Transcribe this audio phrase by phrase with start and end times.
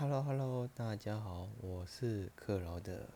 [0.00, 3.08] Hello Hello，大家好，我是克劳德。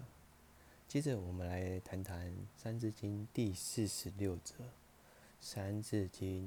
[0.88, 4.54] 接着我们来谈谈《三字经》第四十六则：
[5.40, 6.46] 《三字经》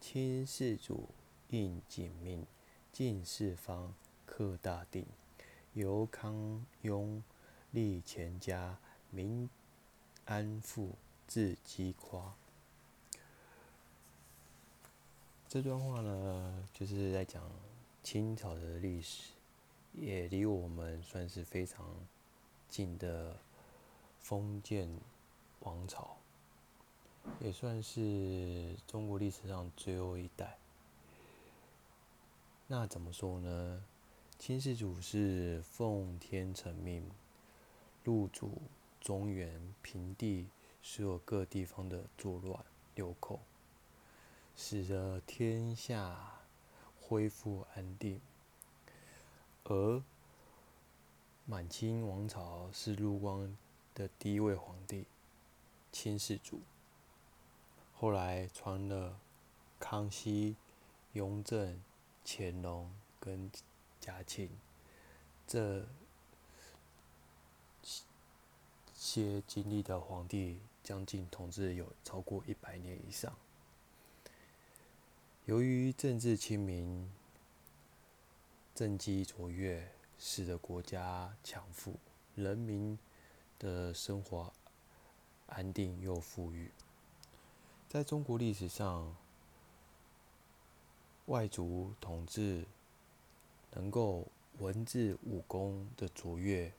[0.00, 1.10] 亲事主，
[1.50, 2.44] 应景命，
[2.92, 3.94] 敬四方，
[4.26, 5.06] 克大定。
[5.74, 7.22] 由康雍
[7.70, 8.78] 立乾家，
[9.12, 9.48] 民
[10.24, 10.96] 安富，
[11.28, 12.34] 自饥夸。
[15.48, 17.48] 这段话呢，就是在讲
[18.02, 19.30] 清朝的历史，
[19.96, 21.86] 也离我们算是非常
[22.68, 23.36] 近的
[24.20, 24.88] 封建
[25.60, 26.16] 王朝，
[27.40, 30.58] 也算是中国历史上最后一代。
[32.66, 33.82] 那怎么说呢？
[34.38, 37.10] 清世祖是奉天承命，
[38.04, 38.60] 入主
[39.00, 40.50] 中原，平定
[40.82, 42.62] 所有各地方的作乱
[42.94, 43.40] 流寇。
[44.54, 46.40] 使得天下
[47.00, 48.20] 恢复安定，
[49.68, 50.00] 而
[51.44, 53.56] 满清王朝是陆光
[53.94, 55.06] 的第一位皇帝，
[55.90, 56.60] 清世祖。
[57.94, 59.18] 后来传了
[59.80, 60.54] 康熙、
[61.14, 61.82] 雍正、
[62.24, 63.50] 乾隆跟
[64.00, 64.50] 嘉庆
[65.48, 65.84] 这
[68.94, 73.34] 些经历的皇帝，将近统治有超过一百年以上。
[75.46, 77.10] 由于政治清明、
[78.76, 81.98] 政绩卓越，使得国家强富，
[82.34, 82.98] 人民
[83.58, 84.52] 的生活
[85.46, 86.70] 安定又富裕。
[87.88, 89.16] 在中国历史上，
[91.24, 92.66] 外族统治
[93.70, 94.26] 能够
[94.58, 96.70] 文字武功的卓越、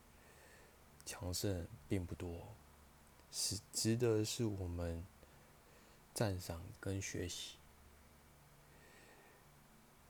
[1.04, 2.48] 强盛并不多，
[3.32, 5.04] 是值得是我们
[6.14, 7.56] 赞赏跟学习。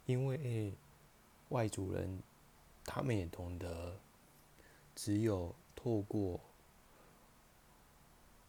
[0.06, 0.74] 因为
[1.50, 2.22] 外族人，
[2.84, 3.98] 他们也懂得，
[4.96, 6.40] 只有透过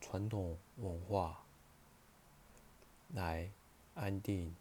[0.01, 1.45] 传统文化
[3.15, 3.51] 来
[3.95, 4.55] 安定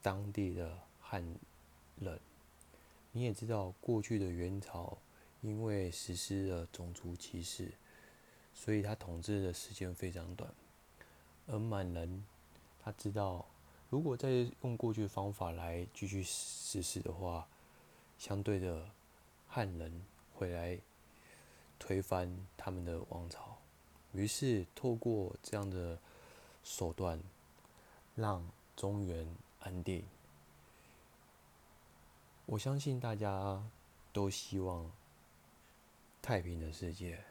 [0.00, 1.22] 当地的汉
[2.00, 2.18] 人。
[3.12, 4.96] 你也知道，过去的元朝
[5.42, 7.72] 因为实施了种族歧视，
[8.54, 10.50] 所以他统治的时间非常短。
[11.46, 12.24] 而满人，
[12.82, 13.46] 他知道。
[13.90, 14.30] 如果再
[14.62, 17.48] 用过去的方法来继续实施的话，
[18.18, 18.90] 相对的
[19.46, 20.04] 汉人
[20.34, 20.78] 会来
[21.78, 23.56] 推翻他们的王朝。
[24.12, 25.98] 于是透过这样的
[26.62, 27.18] 手段，
[28.14, 29.26] 让中原
[29.60, 30.04] 安定。
[32.44, 33.62] 我相信大家
[34.12, 34.90] 都希望
[36.20, 37.24] 太平的世界，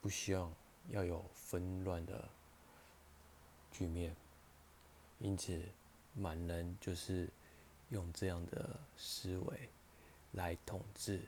[0.00, 0.50] 不希望
[0.88, 2.30] 要有纷乱的
[3.70, 4.16] 局面，
[5.18, 5.62] 因此。
[6.14, 7.28] 满人就是
[7.90, 9.70] 用这样的思维
[10.32, 11.22] 来统治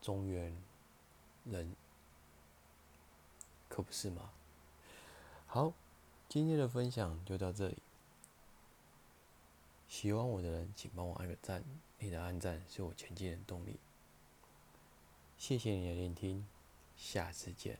[0.00, 0.54] 中原
[1.44, 1.74] 人，
[3.68, 4.30] 可不是吗？
[5.46, 5.72] 好，
[6.28, 7.78] 今天的分享就到这里。
[9.88, 11.62] 喜欢我的人，请帮我按个赞，
[11.98, 13.78] 你的按赞是我前进的动力。
[15.38, 16.46] 谢谢你的聆听，
[16.96, 17.78] 下次见。